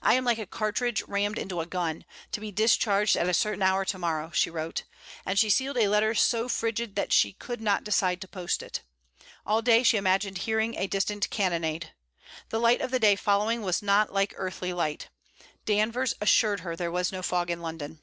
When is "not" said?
7.60-7.82, 13.82-14.12